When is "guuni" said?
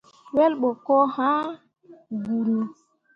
2.23-2.55